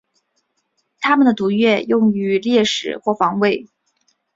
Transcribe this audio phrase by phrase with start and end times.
[0.99, 3.67] 它们的毒液用于猎食或防卫。